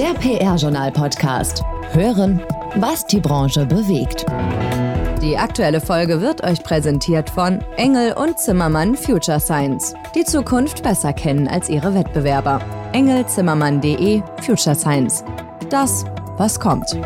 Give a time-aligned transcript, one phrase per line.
[0.00, 1.62] Der PR-Journal-Podcast.
[1.92, 2.40] Hören,
[2.76, 4.24] was die Branche bewegt.
[5.20, 9.92] Die aktuelle Folge wird euch präsentiert von Engel und Zimmermann Future Science.
[10.14, 12.62] Die Zukunft besser kennen als ihre Wettbewerber.
[12.94, 15.22] engelzimmermann.de Future Science.
[15.68, 16.06] Das,
[16.38, 16.96] was kommt.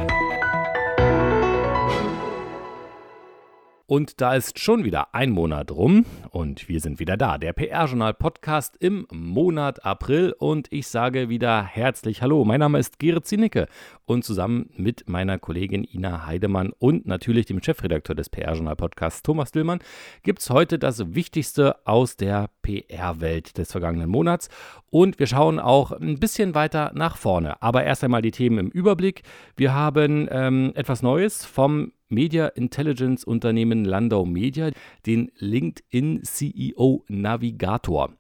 [3.87, 8.79] Und da ist schon wieder ein Monat rum und wir sind wieder da, der PR-Journal-Podcast
[8.81, 12.47] im Monat April und ich sage wieder herzlich Hallo.
[12.47, 13.69] Mein Name ist Gerrit Zienicke
[14.07, 19.81] und zusammen mit meiner Kollegin Ina Heidemann und natürlich dem Chefredakteur des PR-Journal-Podcasts Thomas Dillmann
[20.23, 24.49] gibt es heute das Wichtigste aus der PR-Welt des vergangenen Monats
[24.89, 27.61] und wir schauen auch ein bisschen weiter nach vorne.
[27.61, 29.25] Aber erst einmal die Themen im Überblick.
[29.59, 34.71] Wir haben ähm, etwas Neues vom Media Intelligence Unternehmen Landau Media,
[35.07, 38.11] den LinkedIn CEO Navigator.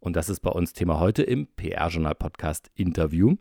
[0.00, 3.36] Und das ist bei uns Thema heute im PR-Journal Podcast Interview.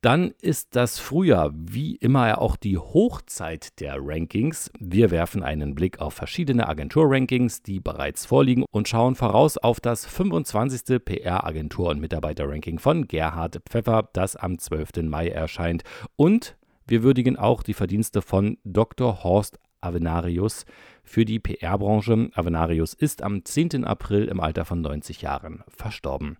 [0.00, 4.70] Dann ist das Frühjahr wie immer ja auch die Hochzeit der Rankings.
[4.78, 10.06] Wir werfen einen Blick auf verschiedene Agentur-Rankings, die bereits vorliegen und schauen voraus auf das
[10.06, 11.04] 25.
[11.04, 15.02] PR-Agentur- und Mitarbeiter-Ranking von Gerhard Pfeffer, das am 12.
[15.02, 15.82] Mai erscheint.
[16.14, 16.56] Und
[16.88, 19.22] wir würdigen auch die Verdienste von Dr.
[19.22, 20.64] Horst Avenarius
[21.04, 22.30] für die PR-Branche.
[22.34, 23.84] Avenarius ist am 10.
[23.84, 26.38] April im Alter von 90 Jahren verstorben.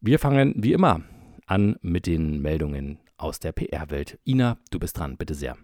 [0.00, 1.02] Wir fangen wie immer
[1.46, 4.18] an mit den Meldungen aus der PR-Welt.
[4.24, 5.56] Ina, du bist dran, bitte sehr.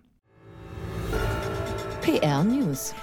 [2.03, 2.95] PR News.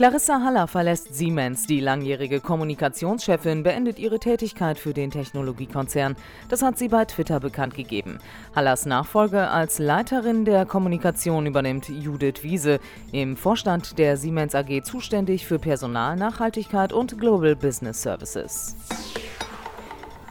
[0.00, 1.66] Clarissa Haller verlässt Siemens.
[1.66, 6.16] Die langjährige Kommunikationschefin beendet ihre Tätigkeit für den Technologiekonzern.
[6.48, 8.18] Das hat sie bei Twitter bekannt gegeben.
[8.56, 12.80] Hallers Nachfolge als Leiterin der Kommunikation übernimmt Judith Wiese,
[13.12, 18.76] im Vorstand der Siemens AG zuständig für Personal, Nachhaltigkeit und Global Business Services.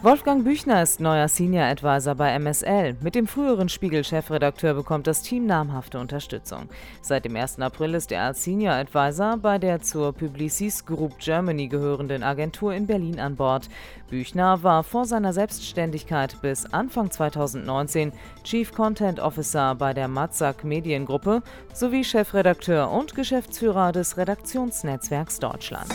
[0.01, 2.95] Wolfgang Büchner ist neuer Senior Advisor bei MSL.
[3.01, 6.69] Mit dem früheren Spiegel-Chefredakteur bekommt das Team namhafte Unterstützung.
[7.01, 7.59] Seit dem 1.
[7.59, 12.87] April ist er als Senior Advisor bei der zur Publicis Group Germany gehörenden Agentur in
[12.87, 13.67] Berlin an Bord.
[14.09, 18.13] Büchner war vor seiner Selbstständigkeit bis Anfang 2019
[18.45, 21.43] Chief Content Officer bei der Matzak Mediengruppe
[21.73, 25.93] sowie Chefredakteur und Geschäftsführer des Redaktionsnetzwerks Deutschland.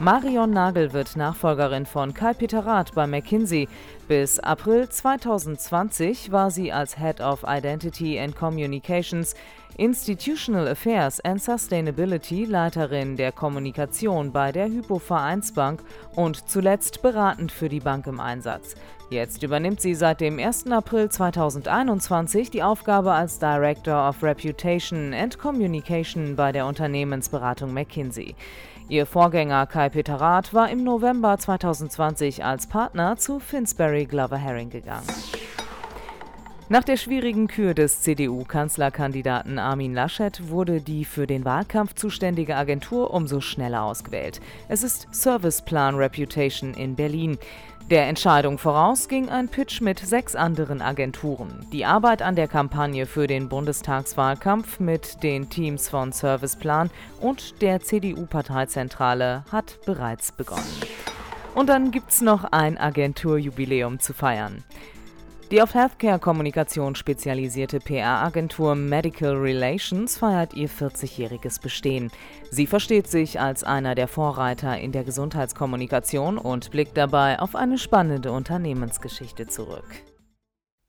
[0.00, 3.68] Marion Nagel wird Nachfolgerin von Kai-Peter Rath bei McKinsey.
[4.08, 9.36] Bis April 2020 war sie als Head of Identity and Communications,
[9.76, 15.82] Institutional Affairs and Sustainability Leiterin der Kommunikation bei der Hypo Vereinsbank
[16.14, 18.76] und zuletzt beratend für die Bank im Einsatz.
[19.10, 20.70] Jetzt übernimmt sie seit dem 1.
[20.70, 28.34] April 2021 die Aufgabe als Director of Reputation and Communication bei der Unternehmensberatung McKinsey.
[28.88, 35.06] Ihr Vorgänger Kai-Peter Rath war im November 2020 als Partner zu Finsbury Glover Herring gegangen.
[36.74, 43.14] Nach der schwierigen Kür des CDU-Kanzlerkandidaten Armin Laschet wurde die für den Wahlkampf zuständige Agentur
[43.14, 44.40] umso schneller ausgewählt.
[44.68, 47.38] Es ist Service Plan Reputation in Berlin.
[47.92, 51.64] Der Entscheidung voraus ging ein Pitch mit sechs anderen Agenturen.
[51.72, 56.90] Die Arbeit an der Kampagne für den Bundestagswahlkampf mit den Teams von Serviceplan
[57.20, 60.82] und der CDU-Parteizentrale hat bereits begonnen.
[61.54, 64.64] Und dann gibt's noch ein Agenturjubiläum zu feiern.
[65.50, 72.10] Die auf Healthcare-Kommunikation spezialisierte PR-Agentur Medical Relations feiert ihr 40-jähriges Bestehen.
[72.50, 77.76] Sie versteht sich als einer der Vorreiter in der Gesundheitskommunikation und blickt dabei auf eine
[77.76, 79.84] spannende Unternehmensgeschichte zurück.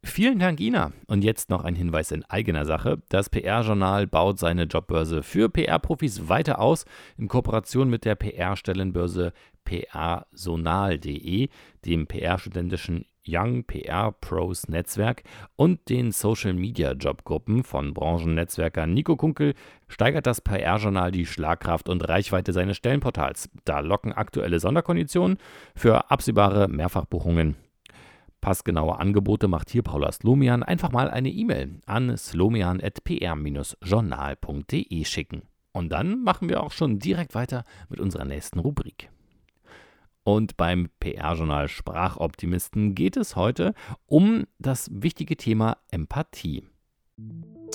[0.06, 0.94] Vielen Dank, Ina.
[1.08, 3.02] Und jetzt noch ein Hinweis in eigener Sache.
[3.10, 6.86] Das PR-Journal baut seine Jobbörse für PR-Profis weiter aus
[7.18, 9.34] in Kooperation mit der PR-Stellenbörse
[9.66, 11.50] prsonal.de,
[11.86, 15.24] dem PR-studentischen Young PR Pros Netzwerk
[15.56, 19.54] und den Social Media Jobgruppen von Branchennetzwerker Nico Kunkel
[19.88, 23.50] steigert das PR-Journal die Schlagkraft und Reichweite seines Stellenportals.
[23.66, 25.40] Da locken aktuelle Sonderkonditionen
[25.76, 27.56] für absehbare Mehrfachbuchungen.
[28.42, 30.62] Passgenaue Angebote macht hier Paula Slomian.
[30.62, 35.42] Einfach mal eine E-Mail an slomian.pr-journal.de schicken.
[35.72, 39.10] Und dann machen wir auch schon direkt weiter mit unserer nächsten Rubrik.
[40.28, 43.76] Und beim PR-Journal Sprachoptimisten geht es heute
[44.08, 46.64] um das wichtige Thema Empathie.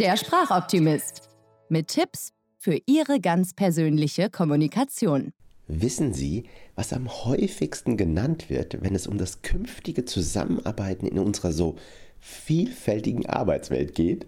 [0.00, 1.29] Der Sprachoptimist
[1.69, 5.32] mit Tipps für Ihre ganz persönliche Kommunikation.
[5.69, 6.43] Wissen Sie,
[6.75, 11.76] was am häufigsten genannt wird, wenn es um das künftige Zusammenarbeiten in unserer so
[12.19, 14.26] vielfältigen Arbeitswelt geht?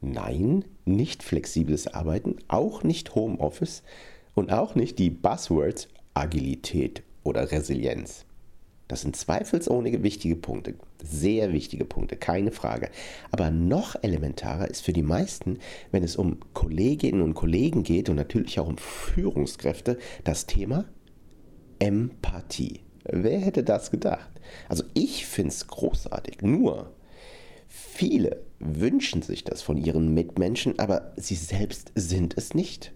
[0.00, 3.82] Nein, nicht flexibles Arbeiten, auch nicht Homeoffice
[4.34, 8.24] und auch nicht die Buzzwords Agilität oder Resilienz.
[8.88, 12.88] Das sind zweifelsohne wichtige Punkte, sehr wichtige Punkte, keine Frage.
[13.30, 15.58] Aber noch elementarer ist für die meisten,
[15.92, 20.86] wenn es um Kolleginnen und Kollegen geht und natürlich auch um Führungskräfte, das Thema
[21.78, 22.80] Empathie.
[23.04, 24.30] Wer hätte das gedacht?
[24.70, 26.40] Also ich finde es großartig.
[26.40, 26.94] Nur
[27.68, 32.92] viele wünschen sich das von ihren Mitmenschen, aber sie selbst sind es nicht.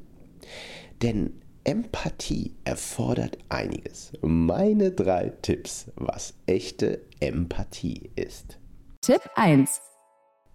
[1.03, 4.13] Denn Empathie erfordert einiges.
[4.21, 8.59] Meine drei Tipps, was echte Empathie ist.
[9.01, 9.81] Tipp 1.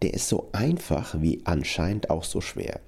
[0.01, 2.81] Der ist so einfach wie anscheinend auch so schwer.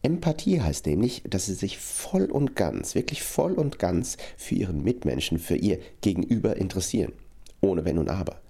[0.00, 4.82] Empathie heißt nämlich, dass sie sich voll und ganz, wirklich voll und ganz für ihren
[4.82, 7.12] Mitmenschen, für ihr Gegenüber interessieren.
[7.60, 8.40] Ohne Wenn und Aber.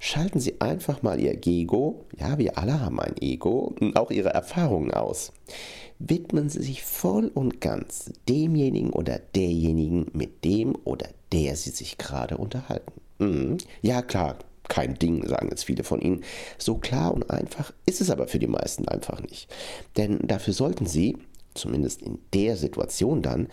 [0.00, 4.30] Schalten Sie einfach mal Ihr Ego, ja, wir alle haben ein Ego, und auch Ihre
[4.30, 5.32] Erfahrungen aus
[6.08, 11.98] widmen Sie sich voll und ganz demjenigen oder derjenigen, mit dem oder der Sie sich
[11.98, 12.92] gerade unterhalten.
[13.18, 13.58] Mhm.
[13.82, 16.24] Ja, klar, kein Ding, sagen jetzt viele von Ihnen.
[16.58, 19.52] So klar und einfach ist es aber für die meisten einfach nicht.
[19.96, 21.16] Denn dafür sollten Sie,
[21.54, 23.48] zumindest in der Situation dann,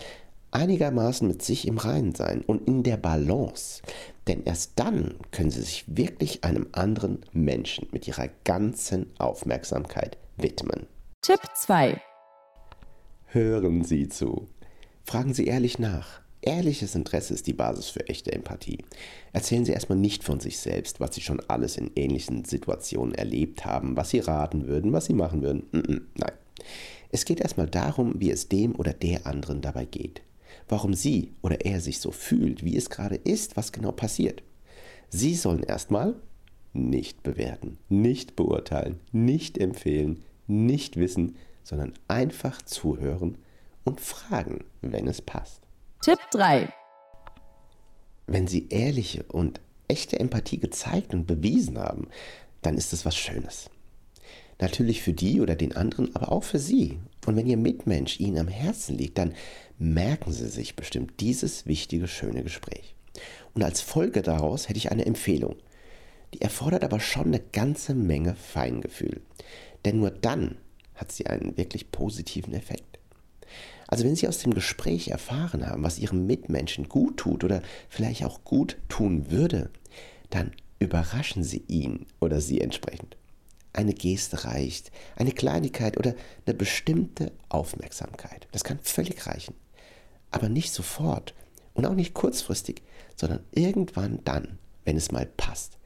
[0.50, 3.82] einigermaßen mit sich im Reinen sein und in der Balance.
[4.26, 10.86] Denn erst dann können Sie sich wirklich einem anderen Menschen mit Ihrer ganzen Aufmerksamkeit widmen.
[11.22, 12.00] Tipp 2.
[13.34, 14.46] Hören Sie zu.
[15.04, 16.20] Fragen Sie ehrlich nach.
[16.42, 18.84] Ehrliches Interesse ist die Basis für echte Empathie.
[19.32, 23.64] Erzählen Sie erstmal nicht von sich selbst, was Sie schon alles in ähnlichen Situationen erlebt
[23.64, 25.62] haben, was Sie raten würden, was Sie machen würden.
[26.14, 26.32] Nein.
[27.10, 30.20] Es geht erstmal darum, wie es dem oder der anderen dabei geht.
[30.68, 34.42] Warum sie oder er sich so fühlt, wie es gerade ist, was genau passiert.
[35.08, 36.16] Sie sollen erstmal
[36.74, 43.38] nicht bewerten, nicht beurteilen, nicht empfehlen, nicht wissen, sondern einfach zuhören
[43.84, 45.62] und fragen, wenn es passt.
[46.00, 46.72] Tipp 3.
[48.26, 52.08] Wenn Sie ehrliche und echte Empathie gezeigt und bewiesen haben,
[52.62, 53.70] dann ist es was Schönes.
[54.60, 57.00] Natürlich für die oder den anderen, aber auch für Sie.
[57.26, 59.34] Und wenn Ihr Mitmensch Ihnen am Herzen liegt, dann
[59.78, 62.94] merken Sie sich bestimmt dieses wichtige, schöne Gespräch.
[63.54, 65.56] Und als Folge daraus hätte ich eine Empfehlung.
[66.32, 69.20] Die erfordert aber schon eine ganze Menge Feingefühl.
[69.84, 70.56] Denn nur dann
[71.02, 73.00] hat sie einen wirklich positiven Effekt.
[73.88, 78.24] Also wenn Sie aus dem Gespräch erfahren haben, was Ihrem Mitmenschen gut tut oder vielleicht
[78.24, 79.68] auch gut tun würde,
[80.30, 83.16] dann überraschen Sie ihn oder sie entsprechend.
[83.72, 86.14] Eine Geste reicht, eine Kleinigkeit oder
[86.46, 88.46] eine bestimmte Aufmerksamkeit.
[88.52, 89.54] Das kann völlig reichen.
[90.30, 91.34] Aber nicht sofort
[91.74, 92.82] und auch nicht kurzfristig,
[93.16, 95.78] sondern irgendwann dann, wenn es mal passt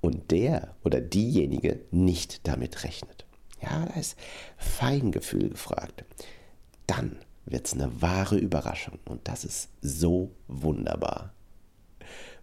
[0.00, 3.23] und der oder diejenige nicht damit rechnet.
[3.64, 4.16] Ja, da ist
[4.56, 6.04] Feingefühl gefragt.
[6.86, 7.16] Dann
[7.46, 11.32] wird es eine wahre Überraschung und das ist so wunderbar.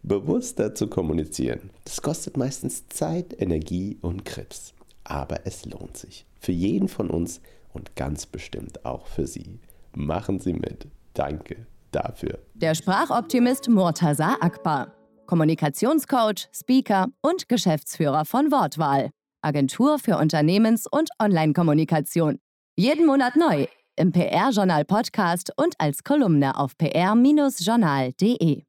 [0.04, 4.74] Bewusster zu kommunizieren, das kostet meistens Zeit, Energie und Krebs.
[5.04, 6.26] Aber es lohnt sich.
[6.40, 7.42] Für jeden von uns
[7.74, 9.60] und ganz bestimmt auch für Sie.
[9.94, 10.88] Machen Sie mit.
[11.14, 12.40] Danke dafür.
[12.56, 14.96] Der Sprachoptimist Murtaza Akbar.
[15.28, 19.12] Kommunikationscoach, Speaker und Geschäftsführer von Wortwahl.
[19.42, 22.40] Agentur für Unternehmens- und Online-Kommunikation.
[22.78, 28.64] Jeden Monat neu im PR-Journal Podcast und als Kolumne auf pr-journal.de.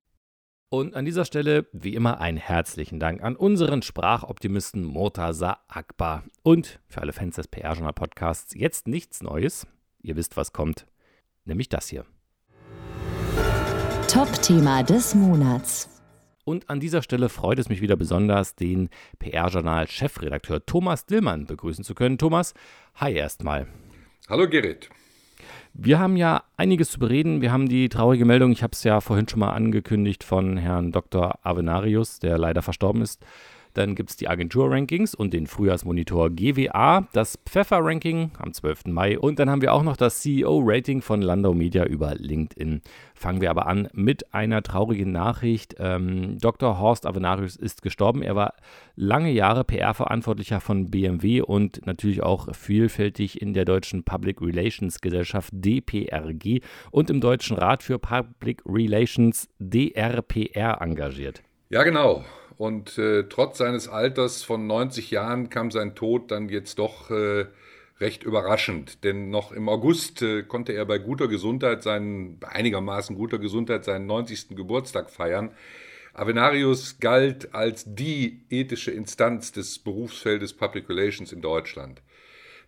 [0.69, 6.25] Und an dieser Stelle, wie immer, einen herzlichen Dank an unseren Sprachoptimisten Murtaza Akbar.
[6.43, 9.67] Und für alle Fans des PR-Journal Podcasts jetzt nichts Neues.
[10.01, 10.87] Ihr wisst, was kommt.
[11.45, 12.07] Nämlich das hier.
[14.09, 15.92] Top-Thema des Monats.
[16.45, 18.89] Und an dieser Stelle freut es mich wieder besonders, den
[19.21, 22.19] PR-Journal-Chefredakteur Thomas Dillmann begrüßen zu können.
[22.19, 22.55] Thomas,
[22.97, 23.69] hi erstmal.
[24.29, 24.91] Hallo Gerrit.
[25.73, 27.43] Wir haben ja einiges zu bereden.
[27.43, 30.91] Wir haben die traurige Meldung, ich habe es ja vorhin schon mal angekündigt, von Herrn
[30.91, 31.39] Dr.
[31.43, 33.25] Avenarius, der leider verstorben ist,
[33.75, 38.87] dann gibt es die Agentur-Rankings und den Frühjahrsmonitor GWA, das Pfeffer-Ranking am 12.
[38.87, 42.83] Mai und dann haben wir auch noch das CEO-Rating von Landau Media über LinkedIn.
[43.15, 45.77] Fangen wir aber an mit einer traurigen Nachricht.
[45.79, 46.79] Ähm, Dr.
[46.79, 48.23] Horst Avenarius ist gestorben.
[48.23, 48.55] Er war
[48.97, 55.51] lange Jahre PR-Verantwortlicher von BMW und natürlich auch vielfältig in der deutschen Public Relations Gesellschaft
[55.53, 56.61] DPRG
[56.91, 61.43] und im Deutschen Rat für Public Relations DRPR engagiert.
[61.71, 62.25] Ja, genau.
[62.63, 67.47] Und äh, trotz seines Alters von 90 Jahren kam sein Tod dann jetzt doch äh,
[67.99, 69.03] recht überraschend.
[69.03, 74.07] Denn noch im August äh, konnte er bei guter Gesundheit seinen, einigermaßen guter Gesundheit seinen
[74.07, 74.51] 90.
[74.51, 75.51] Geburtstag feiern.
[76.15, 82.01] Avenarius galt als die ethische Instanz des Berufsfeldes Public Relations in Deutschland.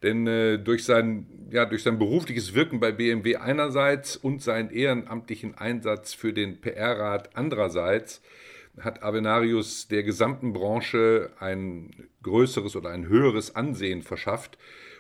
[0.03, 5.57] Denn äh, durch, sein, ja, durch sein berufliches Wirken bei BMW einerseits und seinen ehrenamtlichen
[5.57, 8.23] Einsatz für den PR-Rat andererseits
[8.81, 14.59] hat Avenarius der gesamten Branche ein größeres oder ein höheres Ansehen verschafft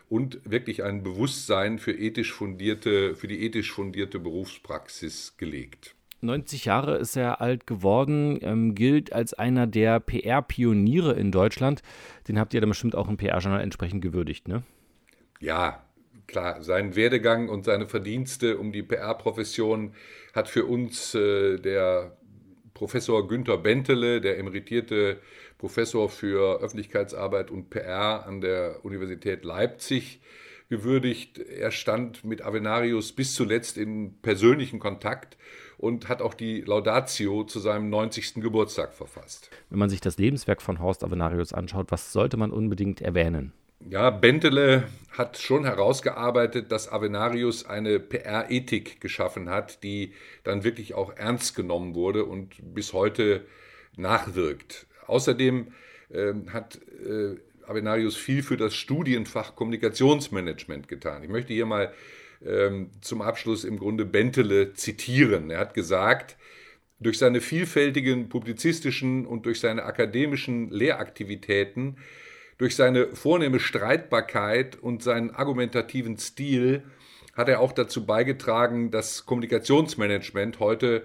[0.09, 5.95] und wirklich ein Bewusstsein für ethisch fundierte, für die ethisch fundierte Berufspraxis gelegt.
[6.21, 11.83] 90 Jahre ist er alt geworden, ähm, gilt als einer der PR-Pioniere in Deutschland.
[12.29, 14.63] Den habt ihr dann bestimmt auch im PR-Journal entsprechend gewürdigt, ne?
[15.41, 15.85] Ja,
[16.27, 16.63] klar.
[16.63, 19.95] Sein Werdegang und seine Verdienste um die PR-Profession
[20.33, 22.17] hat für uns äh, der
[22.75, 25.21] Professor Günther Bentele, der emeritierte
[25.59, 30.21] Professor für Öffentlichkeitsarbeit und PR an der Universität Leipzig,
[30.69, 31.39] gewürdigt.
[31.39, 35.37] Er stand mit Avenarius bis zuletzt in persönlichen Kontakt
[35.79, 38.35] und hat auch die Laudatio zu seinem 90.
[38.35, 39.51] Geburtstag verfasst.
[39.71, 43.53] Wenn man sich das Lebenswerk von Horst Avenarius anschaut, was sollte man unbedingt erwähnen?
[43.81, 50.13] Ja, Bentele hat schon herausgearbeitet, dass Avenarius eine PR-Ethik geschaffen hat, die
[50.43, 53.47] dann wirklich auch ernst genommen wurde und bis heute
[53.97, 54.87] nachwirkt.
[55.07, 55.73] Außerdem
[56.11, 61.23] äh, hat äh, Avenarius viel für das Studienfach Kommunikationsmanagement getan.
[61.23, 61.93] Ich möchte hier mal
[62.45, 65.51] ähm, zum Abschluss im Grunde Bentele zitieren.
[65.51, 66.37] Er hat gesagt,
[67.01, 71.97] durch seine vielfältigen publizistischen und durch seine akademischen Lehraktivitäten
[72.59, 76.83] durch seine vornehme Streitbarkeit und seinen argumentativen Stil
[77.35, 81.05] hat er auch dazu beigetragen, dass Kommunikationsmanagement heute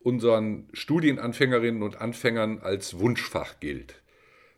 [0.00, 4.02] unseren Studienanfängerinnen und Anfängern als Wunschfach gilt.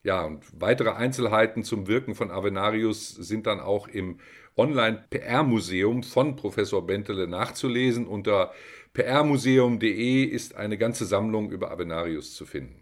[0.03, 4.19] Ja, und weitere Einzelheiten zum Wirken von Avenarius sind dann auch im
[4.57, 8.07] Online-PR-Museum von Professor Bentele nachzulesen.
[8.07, 8.53] Unter
[8.95, 12.80] prmuseum.de ist eine ganze Sammlung über Avenarius zu finden.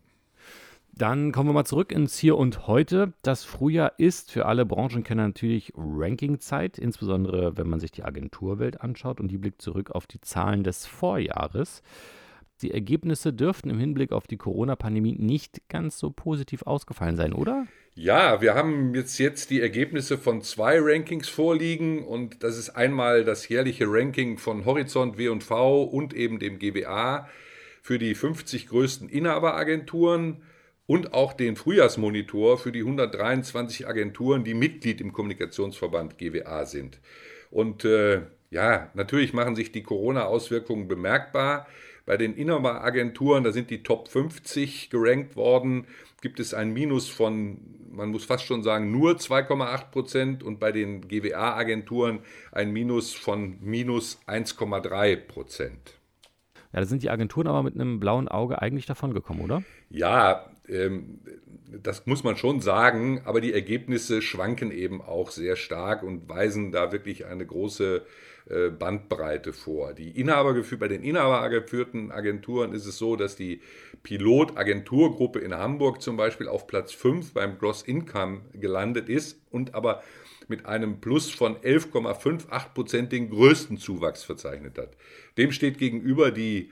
[0.99, 3.13] Dann kommen wir mal zurück ins Hier und Heute.
[3.23, 9.21] Das Frühjahr ist für alle Branchenkenner natürlich Rankingzeit, insbesondere wenn man sich die Agenturwelt anschaut
[9.21, 11.85] und die blickt zurück auf die Zahlen des Vorjahres.
[12.63, 17.69] Die Ergebnisse dürften im Hinblick auf die Corona-Pandemie nicht ganz so positiv ausgefallen sein, oder?
[17.95, 23.25] Ja, wir haben jetzt, jetzt die Ergebnisse von zwei Rankings vorliegen und das ist einmal
[23.25, 27.29] das jährliche Ranking von Horizont W&V und eben dem GBA
[27.83, 30.43] für die 50 größten Inhaberagenturen
[30.89, 36.99] und auch den Frühjahrsmonitor für die 123 Agenturen, die Mitglied im Kommunikationsverband GWA sind.
[37.51, 41.67] Und äh, ja, natürlich machen sich die Corona-Auswirkungen bemerkbar.
[42.07, 45.87] Bei den Inhaber-Agenturen, da sind die Top 50 gerankt worden,
[46.23, 47.59] gibt es ein Minus von,
[47.91, 53.59] man muss fast schon sagen, nur 2,8 Prozent und bei den GWA-Agenturen ein Minus von
[53.61, 55.99] minus 1,3 Prozent.
[56.73, 59.63] Ja, da sind die Agenturen aber mit einem blauen Auge eigentlich davon gekommen, oder?
[59.91, 60.51] Ja,
[61.83, 66.73] das muss man schon sagen, aber die Ergebnisse schwanken eben auch sehr stark und weisen
[66.73, 68.05] da wirklich eine große
[68.49, 69.95] äh, Bandbreite vor.
[69.95, 73.61] Die Inhaber, bei den inhabergeführten Agenturen ist es so, dass die
[74.03, 80.03] Pilot-Agenturgruppe in Hamburg zum Beispiel auf Platz 5 beim Gross Income gelandet ist und aber
[80.49, 84.97] mit einem Plus von 11,58 Prozent den größten Zuwachs verzeichnet hat.
[85.37, 86.71] Dem steht gegenüber die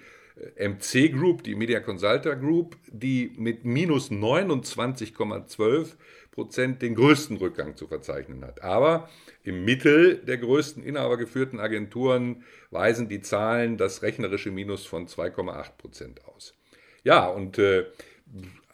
[0.56, 5.94] MC Group, die Media Consulter Group, die mit minus 29,12
[6.30, 8.62] Prozent den größten Rückgang zu verzeichnen hat.
[8.62, 9.08] Aber
[9.42, 16.20] im Mittel der größten inhabergeführten Agenturen weisen die Zahlen das rechnerische Minus von 2,8 Prozent
[16.26, 16.52] aus.
[17.02, 17.86] Ja, und äh,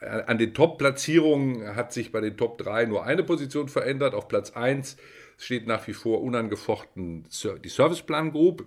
[0.01, 4.15] an den Top-Platzierungen hat sich bei den Top 3 nur eine Position verändert.
[4.15, 4.97] Auf Platz 1
[5.39, 7.27] steht nach wie vor unangefochten
[7.63, 8.67] die Serviceplan Group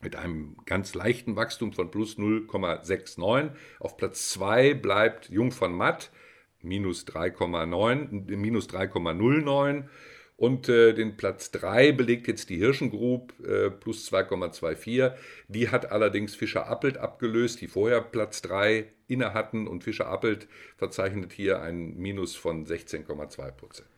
[0.00, 3.50] mit einem ganz leichten Wachstum von plus 0,69.
[3.78, 6.10] Auf Platz 2 bleibt Jung von Matt,
[6.62, 9.84] minus 3,9, minus 3,09.
[10.36, 15.12] Und äh, den Platz 3 belegt jetzt die Hirschen Group äh, plus 2,24.
[15.48, 19.68] Die hat allerdings Fischer Appelt abgelöst, die vorher Platz 3 inne hatten.
[19.68, 23.88] Und Fischer Appelt verzeichnet hier ein Minus von 16,2 Prozent.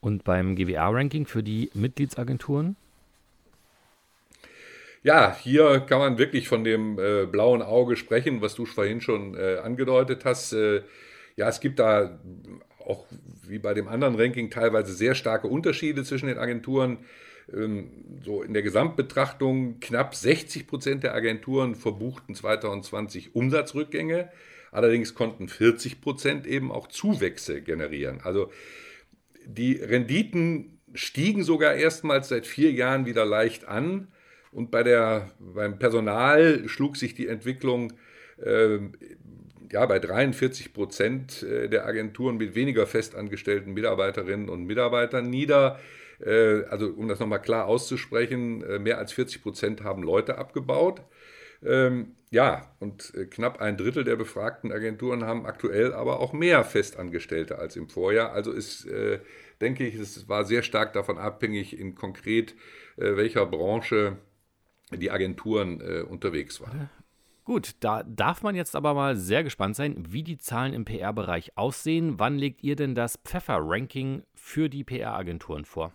[0.00, 2.76] Und beim GWA-Ranking für die Mitgliedsagenturen?
[5.06, 9.36] Ja, hier kann man wirklich von dem äh, blauen Auge sprechen, was du vorhin schon
[9.36, 10.52] äh, angedeutet hast.
[10.52, 10.82] Äh,
[11.36, 12.18] ja, es gibt da
[12.84, 13.06] auch
[13.46, 16.98] wie bei dem anderen Ranking teilweise sehr starke Unterschiede zwischen den Agenturen.
[17.54, 24.28] Ähm, so in der Gesamtbetrachtung knapp 60 Prozent der Agenturen verbuchten 2020 Umsatzrückgänge.
[24.72, 28.22] Allerdings konnten 40 Prozent eben auch Zuwächse generieren.
[28.24, 28.50] Also
[29.46, 34.08] die Renditen stiegen sogar erstmals seit vier Jahren wieder leicht an.
[34.56, 37.92] Und bei der, beim Personal schlug sich die Entwicklung
[38.42, 38.78] äh,
[39.70, 45.78] ja, bei 43 Prozent äh, der Agenturen mit weniger festangestellten Mitarbeiterinnen und Mitarbeitern nieder.
[46.24, 51.02] Äh, also um das nochmal klar auszusprechen, äh, mehr als 40 Prozent haben Leute abgebaut.
[51.62, 56.64] Ähm, ja, und äh, knapp ein Drittel der befragten Agenturen haben aktuell aber auch mehr
[56.64, 58.32] Festangestellte als im Vorjahr.
[58.32, 58.88] Also ist,
[59.60, 62.54] denke ich, es war sehr stark davon abhängig, in konkret
[62.96, 64.16] welcher Branche
[64.92, 66.90] die Agenturen äh, unterwegs waren.
[67.44, 71.56] Gut, da darf man jetzt aber mal sehr gespannt sein, wie die Zahlen im PR-Bereich
[71.56, 72.18] aussehen.
[72.18, 75.92] Wann legt ihr denn das Pfeffer-Ranking für die PR-Agenturen vor?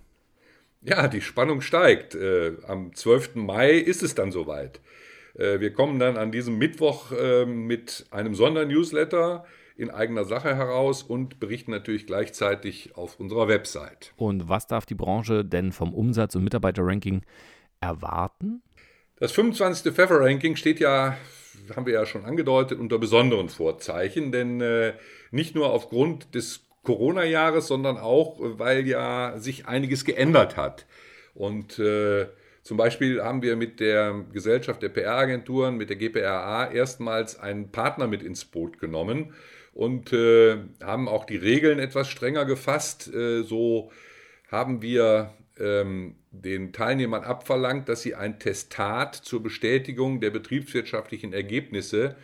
[0.82, 2.16] Ja, die Spannung steigt.
[2.16, 3.36] Äh, am 12.
[3.36, 4.80] Mai ist es dann soweit.
[5.36, 9.46] Äh, wir kommen dann an diesem Mittwoch äh, mit einem Sondernewsletter
[9.76, 14.14] in eigener Sache heraus und berichten natürlich gleichzeitig auf unserer Website.
[14.16, 17.24] Und was darf die Branche denn vom Umsatz- und Mitarbeiterranking
[17.80, 18.62] erwarten?
[19.22, 19.94] Das 25.
[19.94, 21.16] Pfeffer-Ranking steht ja,
[21.76, 24.94] haben wir ja schon angedeutet, unter besonderen Vorzeichen, denn äh,
[25.30, 30.88] nicht nur aufgrund des Corona-Jahres, sondern auch, weil ja sich einiges geändert hat.
[31.36, 32.30] Und äh,
[32.64, 38.08] zum Beispiel haben wir mit der Gesellschaft der PR-Agenturen, mit der GPRA, erstmals einen Partner
[38.08, 39.36] mit ins Boot genommen
[39.76, 43.14] und äh, haben auch die Regeln etwas strenger gefasst.
[43.14, 43.92] Äh, so
[44.50, 52.16] haben wir ähm, den Teilnehmern abverlangt, dass sie ein Testat zur Bestätigung der betriebswirtschaftlichen Ergebnisse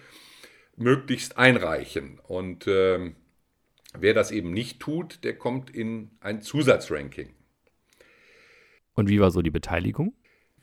[0.75, 2.19] möglichst einreichen.
[2.27, 3.15] Und ähm,
[3.97, 7.29] wer das eben nicht tut, der kommt in ein Zusatzranking.
[8.93, 10.13] Und wie war so die Beteiligung?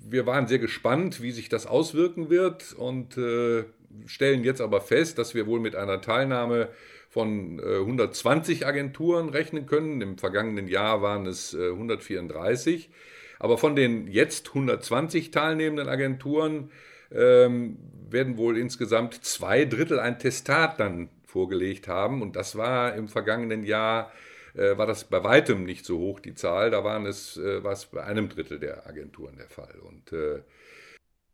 [0.04, 3.64] wir waren sehr gespannt, wie sich das auswirken wird und äh,
[4.06, 6.68] stellen jetzt aber fest, dass wir wohl mit einer Teilnahme
[7.14, 10.00] von äh, 120 Agenturen rechnen können.
[10.00, 12.90] Im vergangenen Jahr waren es äh, 134.
[13.38, 16.72] Aber von den jetzt 120 teilnehmenden Agenturen
[17.12, 17.78] ähm,
[18.10, 22.20] werden wohl insgesamt zwei Drittel ein Testat dann vorgelegt haben.
[22.20, 24.10] Und das war im vergangenen Jahr
[24.54, 26.72] äh, war das bei weitem nicht so hoch, die Zahl.
[26.72, 29.76] Da waren es, äh, war es bei einem Drittel der Agenturen der Fall.
[29.84, 30.42] Und, äh,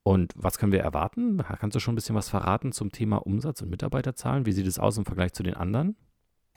[0.03, 1.43] und was können wir erwarten?
[1.59, 4.47] Kannst du schon ein bisschen was verraten zum Thema Umsatz und Mitarbeiterzahlen?
[4.47, 5.97] Wie sieht es aus im Vergleich zu den anderen?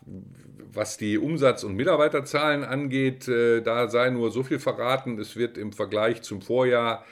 [0.05, 5.17] Was die Umsatz- und Mitarbeiterzahlen angeht, äh, da sei nur so viel verraten.
[5.19, 7.05] Es wird im Vergleich zum Vorjahr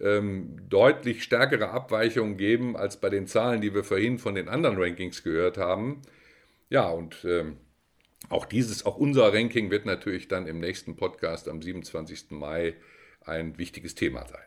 [0.00, 4.76] ähm, deutlich stärkere Abweichungen geben als bei den Zahlen, die wir vorhin von den anderen
[4.78, 6.02] Rankings gehört haben.
[6.68, 7.56] Ja, und ähm,
[8.28, 12.30] auch dieses, auch unser Ranking wird natürlich dann im nächsten Podcast am 27.
[12.30, 12.74] Mai
[13.24, 14.45] ein wichtiges Thema sein.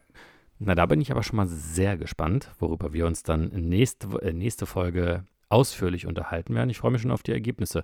[0.60, 4.34] Na, da bin ich aber schon mal sehr gespannt, worüber wir uns dann nächste, äh,
[4.34, 6.70] nächste Folge ausführlich unterhalten werden.
[6.70, 7.84] Ich freue mich schon auf die Ergebnisse.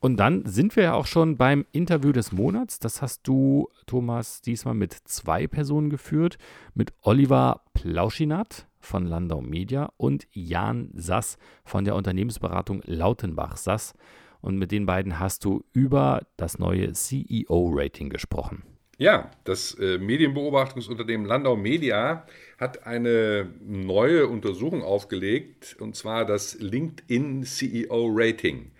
[0.00, 2.78] Und dann sind wir ja auch schon beim Interview des Monats.
[2.78, 6.38] Das hast du, Thomas, diesmal mit zwei Personen geführt.
[6.74, 13.94] Mit Oliver Plauschinat von Landau Media und Jan Sass von der Unternehmensberatung Lautenbach Sass
[14.40, 18.62] und mit den beiden hast du über das neue CEO-Rating gesprochen.
[19.00, 22.26] Ja, das äh, Medienbeobachtungsunternehmen Landau Media
[22.58, 28.72] hat eine neue Untersuchung aufgelegt, und zwar das LinkedIn CEO Rating.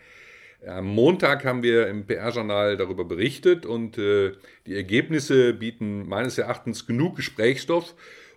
[0.67, 4.33] Am Montag haben wir im PR-Journal darüber berichtet und äh,
[4.67, 7.95] die Ergebnisse bieten meines Erachtens genug Gesprächsstoff,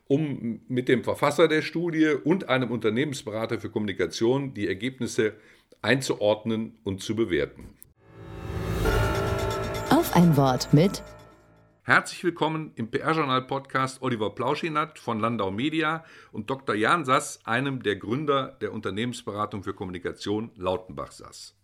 [0.08, 5.34] um mit dem Verfasser der Studie und einem Unternehmensberater für Kommunikation die Ergebnisse
[5.82, 7.76] einzuordnen und zu bewerten.
[9.90, 11.04] Auf ein Wort mit
[11.86, 16.76] Herzlich willkommen im PR-Journal-Podcast Oliver Plauschinat von Landau Media und Dr.
[16.76, 21.58] Jan Sass, einem der Gründer der Unternehmensberatung für Kommunikation Lautenbach Sass.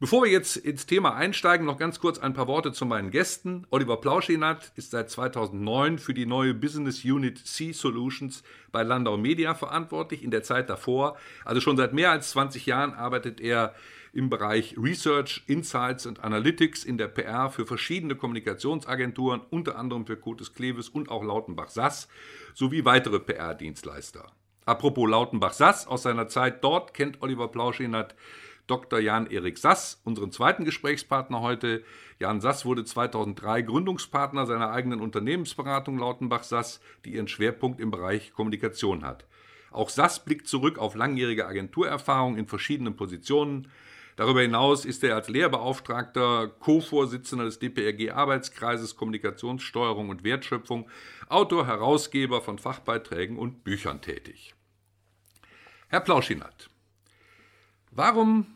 [0.00, 3.68] Bevor wir jetzt ins Thema einsteigen, noch ganz kurz ein paar Worte zu meinen Gästen.
[3.70, 9.54] Oliver Plauschinat ist seit 2009 für die neue Business Unit C Solutions bei Landau Media
[9.54, 10.24] verantwortlich.
[10.24, 13.76] In der Zeit davor, also schon seit mehr als 20 Jahren, arbeitet er
[14.14, 20.16] im Bereich Research, Insights und Analytics in der PR für verschiedene Kommunikationsagenturen, unter anderem für
[20.16, 22.08] Cotes Kleves und auch Lautenbach Sass,
[22.54, 24.30] sowie weitere PR-Dienstleister.
[24.64, 28.14] Apropos Lautenbach Sass, aus seiner Zeit dort kennt Oliver Plauschinat
[28.66, 28.98] Dr.
[28.98, 31.84] Jan-Erik Sass, unseren zweiten Gesprächspartner heute.
[32.18, 38.32] Jan Sass wurde 2003 Gründungspartner seiner eigenen Unternehmensberatung Lautenbach Sass, die ihren Schwerpunkt im Bereich
[38.32, 39.26] Kommunikation hat.
[39.70, 43.68] Auch Sass blickt zurück auf langjährige Agenturerfahrung in verschiedenen Positionen.
[44.16, 50.88] Darüber hinaus ist er als Lehrbeauftragter, Co-Vorsitzender des DPRG-Arbeitskreises Kommunikationssteuerung und Wertschöpfung,
[51.28, 54.54] Autor, Herausgeber von Fachbeiträgen und Büchern tätig.
[55.88, 56.70] Herr Plauschinat,
[57.96, 58.46] Warum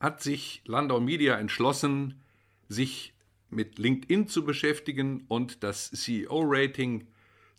[0.00, 2.20] hat sich Landau Media entschlossen,
[2.68, 3.14] sich
[3.48, 7.06] mit LinkedIn zu beschäftigen und das CEO-Rating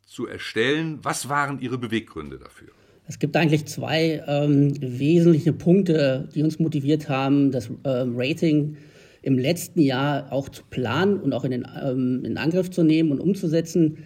[0.05, 0.99] zu erstellen?
[1.03, 2.71] Was waren Ihre Beweggründe dafür?
[3.09, 8.77] Es gibt eigentlich zwei ähm, wesentliche Punkte, die uns motiviert haben, das ähm, Rating
[9.23, 13.11] im letzten Jahr auch zu planen und auch in, den, ähm, in Angriff zu nehmen
[13.11, 13.97] und umzusetzen.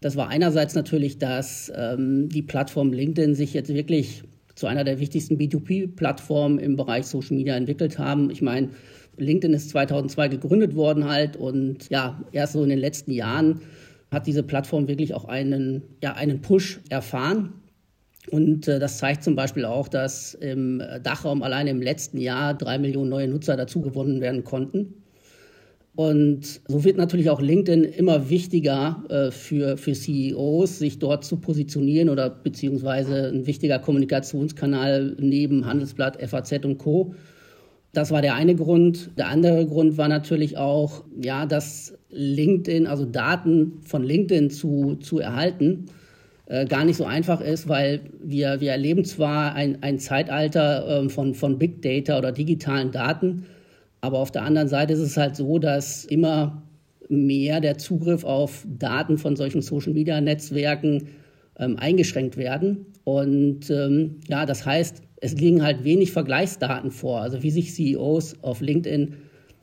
[0.00, 4.22] Das war einerseits natürlich, dass ähm, die Plattform LinkedIn sich jetzt wirklich
[4.54, 8.30] zu einer der wichtigsten B2B-Plattformen im Bereich Social Media entwickelt haben.
[8.30, 8.68] Ich meine,
[9.16, 13.62] LinkedIn ist 2002 gegründet worden halt und ja, erst so in den letzten Jahren
[14.12, 17.54] hat diese Plattform wirklich auch einen, ja, einen Push erfahren.
[18.30, 22.78] Und äh, das zeigt zum Beispiel auch, dass im Dachraum allein im letzten Jahr drei
[22.78, 25.02] Millionen neue Nutzer dazugewonnen werden konnten.
[25.96, 31.38] Und so wird natürlich auch LinkedIn immer wichtiger äh, für, für CEOs, sich dort zu
[31.38, 37.14] positionieren oder beziehungsweise ein wichtiger Kommunikationskanal neben Handelsblatt, FAZ und Co.
[37.94, 39.10] Das war der eine Grund.
[39.16, 45.18] Der andere Grund war natürlich auch, ja, dass LinkedIn, also Daten von LinkedIn zu, zu
[45.18, 45.86] erhalten,
[46.66, 51.34] gar nicht so einfach ist, weil wir, wir erleben zwar ein, ein Zeitalter äh, von,
[51.34, 53.46] von Big Data oder digitalen Daten,
[54.00, 56.62] aber auf der anderen Seite ist es halt so, dass immer
[57.08, 61.08] mehr der Zugriff auf Daten von solchen Social-Media-Netzwerken
[61.58, 62.86] ähm, eingeschränkt werden.
[63.04, 68.42] Und ähm, ja, das heißt, es liegen halt wenig Vergleichsdaten vor, also wie sich CEOs
[68.42, 69.14] auf LinkedIn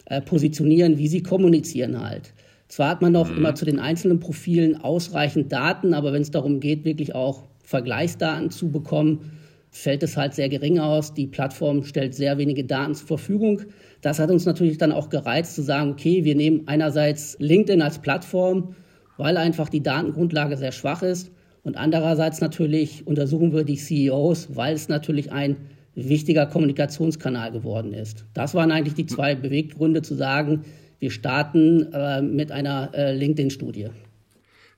[0.06, 2.34] äh, positionieren, wie sie kommunizieren halt.
[2.74, 3.38] Zwar hat man noch mhm.
[3.38, 8.50] immer zu den einzelnen Profilen ausreichend Daten, aber wenn es darum geht, wirklich auch Vergleichsdaten
[8.50, 9.32] zu bekommen,
[9.70, 11.14] fällt es halt sehr gering aus.
[11.14, 13.62] Die Plattform stellt sehr wenige Daten zur Verfügung.
[14.02, 18.00] Das hat uns natürlich dann auch gereizt zu sagen, okay, wir nehmen einerseits LinkedIn als
[18.00, 18.76] Plattform,
[19.18, 21.30] weil einfach die Datengrundlage sehr schwach ist.
[21.62, 25.58] Und andererseits natürlich untersuchen wir die CEOs, weil es natürlich ein
[25.94, 28.26] wichtiger Kommunikationskanal geworden ist.
[28.34, 30.64] Das waren eigentlich die zwei Beweggründe zu sagen,
[31.04, 33.89] wir starten äh, mit einer äh, LinkedIn-Studie.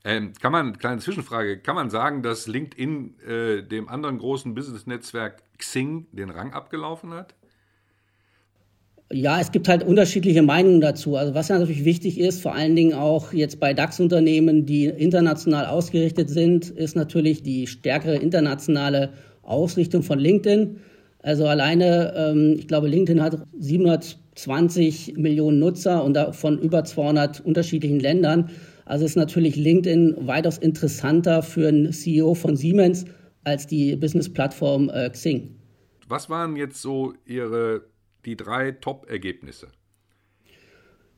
[0.03, 5.43] Ähm, kann man, kleine Zwischenfrage, kann man sagen, dass LinkedIn äh, dem anderen großen Business-Netzwerk
[5.59, 7.35] Xing den Rang abgelaufen hat?
[9.13, 11.15] Ja, es gibt halt unterschiedliche Meinungen dazu.
[11.15, 16.31] Also was natürlich wichtig ist, vor allen Dingen auch jetzt bei DAX-Unternehmen, die international ausgerichtet
[16.31, 20.77] sind, ist natürlich die stärkere internationale Ausrichtung von LinkedIn.
[21.25, 27.99] Also alleine, ähm, ich glaube, LinkedIn hat 720 Millionen Nutzer und davon über 200 unterschiedlichen
[27.99, 28.51] Ländern.
[28.85, 33.05] Also ist natürlich LinkedIn weitaus interessanter für einen CEO von Siemens
[33.43, 35.55] als die Business-Plattform äh, Xing.
[36.07, 37.81] Was waren jetzt so Ihre
[38.23, 39.69] die drei Top-Ergebnisse?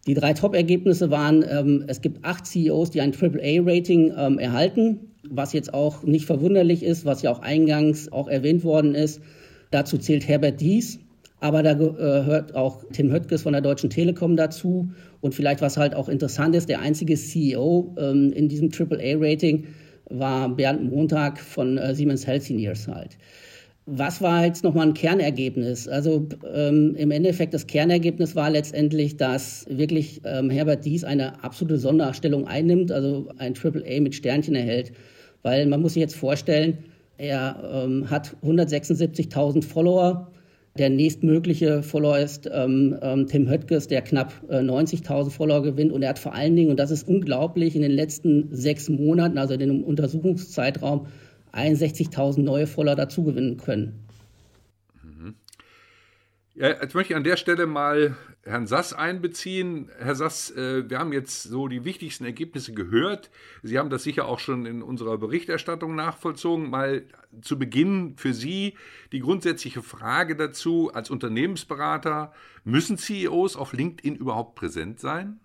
[0.07, 5.51] Die drei Top-Ergebnisse waren, ähm, es gibt acht CEOs, die ein AAA-Rating ähm, erhalten, was
[5.51, 9.21] jetzt auch nicht verwunderlich ist, was ja auch eingangs auch erwähnt worden ist.
[9.71, 10.99] Dazu zählt Herbert Dies,
[11.39, 14.89] aber da gehört auch Tim Höttges von der Deutschen Telekom dazu.
[15.21, 19.67] Und vielleicht, was halt auch interessant ist, der einzige CEO ähm, in diesem AAA-Rating
[20.09, 23.17] war Bernd Montag von äh, Siemens Healthineers halt.
[23.85, 25.87] Was war jetzt nochmal ein Kernergebnis?
[25.87, 31.77] Also ähm, im Endeffekt, das Kernergebnis war letztendlich, dass wirklich ähm, Herbert Dies eine absolute
[31.77, 34.91] Sonderstellung einnimmt, also ein AAA mit Sternchen erhält.
[35.41, 36.79] Weil man muss sich jetzt vorstellen,
[37.17, 40.31] er ähm, hat 176.000 Follower.
[40.77, 45.91] Der nächstmögliche Follower ist ähm, ähm, Tim Höttges, der knapp äh, 90.000 Follower gewinnt.
[45.91, 49.39] Und er hat vor allen Dingen, und das ist unglaublich, in den letzten sechs Monaten,
[49.39, 51.07] also in dem Untersuchungszeitraum,
[51.53, 54.06] 61.000 neue Follower dazugewinnen können.
[56.59, 59.91] Ja, jetzt möchte ich an der Stelle mal Herrn Sass einbeziehen.
[59.99, 63.29] Herr Sass, äh, wir haben jetzt so die wichtigsten Ergebnisse gehört.
[63.61, 66.71] Sie haben das sicher auch schon in unserer Berichterstattung nachvollzogen.
[66.71, 67.03] Mal
[67.43, 68.73] zu Beginn für Sie
[69.11, 75.39] die grundsätzliche Frage dazu als Unternehmensberater, müssen CEOs auf LinkedIn überhaupt präsent sein?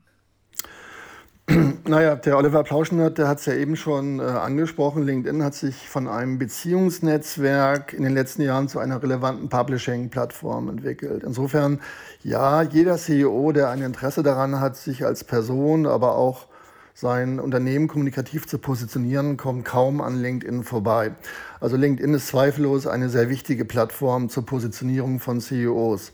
[1.85, 5.03] Naja, der Oliver Plauschnert, der hat es ja eben schon äh, angesprochen.
[5.03, 11.25] LinkedIn hat sich von einem Beziehungsnetzwerk in den letzten Jahren zu einer relevanten Publishing-Plattform entwickelt.
[11.25, 11.81] Insofern,
[12.23, 16.47] ja, jeder CEO, der ein Interesse daran hat, sich als Person, aber auch
[16.95, 21.13] sein Unternehmen kommunikativ zu positionieren, kommt kaum an LinkedIn vorbei.
[21.59, 26.13] Also LinkedIn ist zweifellos eine sehr wichtige Plattform zur Positionierung von CEOs.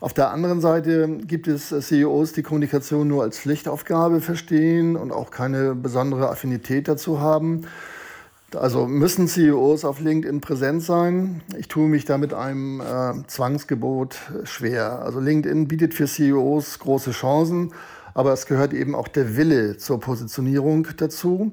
[0.00, 5.30] Auf der anderen Seite gibt es CEOs, die Kommunikation nur als Pflichtaufgabe verstehen und auch
[5.30, 7.62] keine besondere Affinität dazu haben.
[8.54, 11.42] Also müssen CEOs auf LinkedIn präsent sein?
[11.58, 15.02] Ich tue mich da mit einem äh, Zwangsgebot schwer.
[15.02, 17.72] Also LinkedIn bietet für CEOs große Chancen,
[18.14, 21.52] aber es gehört eben auch der Wille zur Positionierung dazu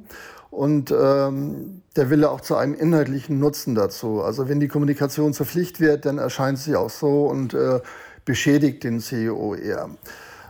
[0.51, 4.21] und ähm, der Wille auch zu einem inhaltlichen Nutzen dazu.
[4.21, 7.81] Also wenn die Kommunikation zur Pflicht wird, dann erscheint sie auch so und äh,
[8.25, 9.89] beschädigt den CEO eher.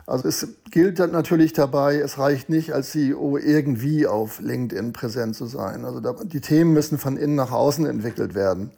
[0.07, 5.45] Also es gilt natürlich dabei, es reicht nicht als CEO irgendwie auf LinkedIn präsent zu
[5.45, 5.83] sein.
[5.83, 8.71] Also die Themen müssen von innen nach außen entwickelt werden.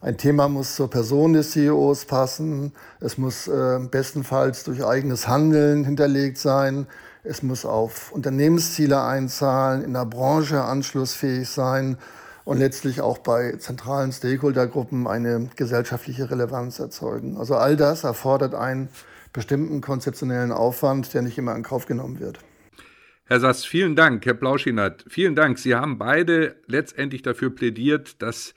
[0.00, 2.72] Ein Thema muss zur Person des CEOs passen.
[2.98, 6.88] Es muss äh, bestenfalls durch eigenes Handeln hinterlegt sein.
[7.22, 11.96] es muss auf Unternehmensziele einzahlen, in der Branche anschlussfähig sein
[12.44, 17.36] und letztlich auch bei zentralen Stakeholdergruppen eine gesellschaftliche Relevanz erzeugen.
[17.36, 18.88] Also all das erfordert einen
[19.32, 22.38] bestimmten konzeptionellen Aufwand, der nicht immer in Kauf genommen wird.
[23.24, 24.26] Herr Sass, vielen Dank.
[24.26, 25.58] Herr Plauschinat, vielen Dank.
[25.58, 28.54] Sie haben beide letztendlich dafür plädiert, dass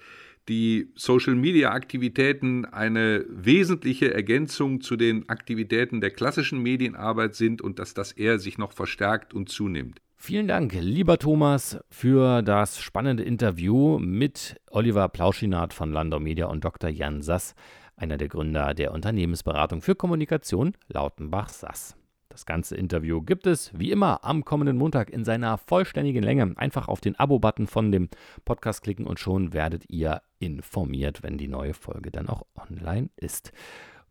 [0.49, 8.11] die Social-Media-Aktivitäten eine wesentliche Ergänzung zu den Aktivitäten der klassischen Medienarbeit sind und dass das
[8.11, 10.01] eher sich noch verstärkt und zunimmt.
[10.25, 16.65] Vielen Dank, lieber Thomas, für das spannende Interview mit Oliver Plauschinat von Landau Media und
[16.65, 16.89] Dr.
[16.89, 17.53] Jan Sass,
[17.95, 21.95] einer der Gründer der Unternehmensberatung für Kommunikation Lautenbach-Sass.
[22.29, 26.53] Das ganze Interview gibt es wie immer am kommenden Montag in seiner vollständigen Länge.
[26.57, 28.09] Einfach auf den Abo-Button von dem
[28.45, 33.51] Podcast klicken und schon werdet ihr informiert, wenn die neue Folge dann auch online ist.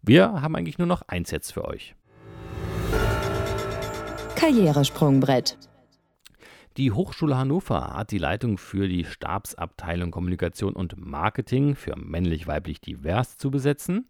[0.00, 1.96] Wir haben eigentlich nur noch eins jetzt für euch.
[4.36, 5.58] Karrieresprungbrett.
[6.76, 13.38] Die Hochschule Hannover hat die Leitung für die Stabsabteilung Kommunikation und Marketing für männlich-weiblich divers
[13.38, 14.08] zu besetzen.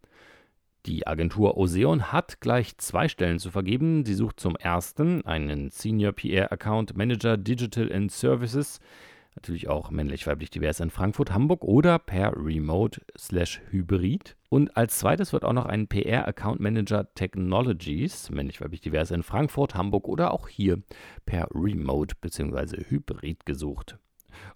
[0.86, 4.06] Die Agentur Oseon hat gleich zwei Stellen zu vergeben.
[4.06, 8.80] Sie sucht zum ersten einen Senior PR Account Manager Digital and Services,
[9.36, 14.36] natürlich auch männlich-weiblich divers in Frankfurt, Hamburg oder per Remote slash Hybrid.
[14.54, 19.74] Und als zweites wird auch noch ein PR Account Manager Technologies, männlich-weiblich divers in Frankfurt,
[19.74, 20.80] Hamburg oder auch hier
[21.26, 22.84] per Remote bzw.
[22.88, 23.98] Hybrid gesucht.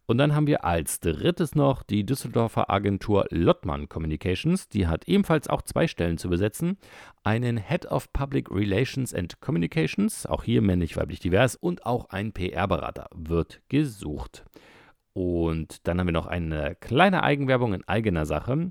[0.07, 4.69] Und dann haben wir als drittes noch die Düsseldorfer Agentur Lottmann Communications.
[4.69, 6.79] Die hat ebenfalls auch zwei Stellen zu besetzen.
[7.25, 12.31] Einen Head of Public Relations and Communications, auch hier männlich, weiblich divers, und auch ein
[12.31, 14.45] PR-Berater wird gesucht.
[15.13, 18.71] Und dann haben wir noch eine kleine Eigenwerbung in eigener Sache.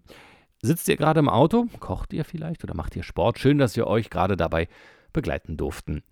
[0.62, 1.68] Sitzt ihr gerade im Auto?
[1.80, 3.40] Kocht ihr vielleicht oder macht ihr Sport?
[3.40, 4.68] Schön, dass wir euch gerade dabei
[5.14, 6.04] begleiten durften.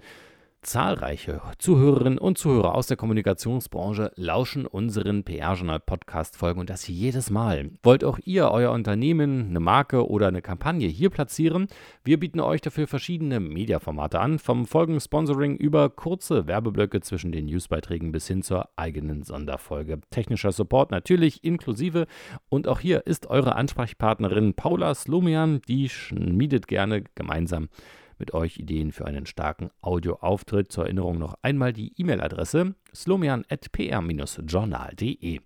[0.66, 7.70] Zahlreiche Zuhörerinnen und Zuhörer aus der Kommunikationsbranche lauschen unseren PR-Journal-Podcast-Folgen und das jedes Mal.
[7.84, 11.68] Wollt auch ihr euer Unternehmen, eine Marke oder eine Kampagne hier platzieren?
[12.04, 18.12] Wir bieten euch dafür verschiedene Mediaformate an, vom Folgensponsoring über kurze Werbeblöcke zwischen den Newsbeiträgen
[18.12, 20.02] bis hin zur eigenen Sonderfolge.
[20.10, 22.08] Technischer Support natürlich inklusive
[22.50, 27.70] und auch hier ist eure Ansprechpartnerin Paula Slomian, die schmiedet gerne gemeinsam
[28.18, 30.72] mit euch Ideen für einen starken Audioauftritt.
[30.72, 35.40] Zur Erinnerung noch einmal die E-Mail-Adresse slomian.pr-journal.de.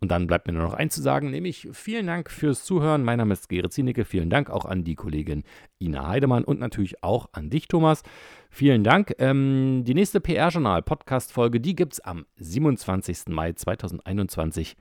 [0.00, 3.04] Und dann bleibt mir nur noch eins zu sagen, nämlich vielen Dank fürs Zuhören.
[3.04, 4.04] Mein Name ist Gerrit Zienicke.
[4.04, 5.42] Vielen Dank auch an die Kollegin
[5.80, 8.02] Ina Heidemann und natürlich auch an dich, Thomas.
[8.50, 9.14] Vielen Dank.
[9.18, 13.28] Ähm, die nächste PR-Journal-Podcast-Folge, die gibt es am 27.
[13.28, 14.76] Mai 2021.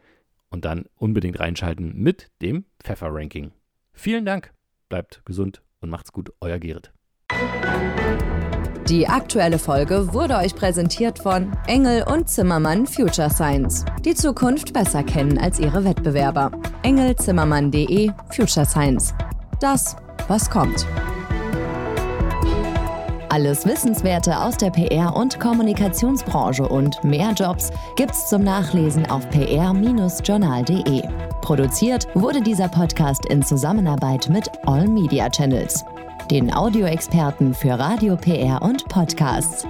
[0.49, 3.51] Und dann unbedingt reinschalten mit dem Pfeffer-Ranking.
[3.91, 4.53] Vielen Dank.
[4.87, 6.31] Bleibt gesund und macht's gut.
[6.39, 6.93] Euer Gerrit.
[8.89, 13.83] Die aktuelle Folge wurde euch präsentiert von Engel und Zimmermann Future Science.
[14.05, 16.51] Die Zukunft besser kennen als ihre Wettbewerber.
[16.83, 19.13] engelzimmermann.de Future Science.
[19.59, 19.97] Das,
[20.29, 20.85] was kommt.
[23.27, 31.03] Alles Wissenswerte aus der PR- und Kommunikationsbranche und mehr Jobs gibt's zum Nachlesen auf pr-journal.de.
[31.41, 35.83] Produziert wurde dieser Podcast in Zusammenarbeit mit All Media Channels
[36.27, 39.65] den Audioexperten für Radio, PR und Podcasts.